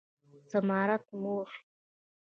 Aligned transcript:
سمارټ 0.51 1.03
موخې 1.21 1.59